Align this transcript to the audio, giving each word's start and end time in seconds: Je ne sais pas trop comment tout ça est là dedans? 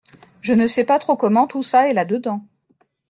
Je 0.41 0.53
ne 0.53 0.65
sais 0.65 0.83
pas 0.83 0.97
trop 0.97 1.15
comment 1.15 1.45
tout 1.45 1.61
ça 1.61 1.87
est 1.87 1.93
là 1.93 2.05
dedans? 2.05 2.43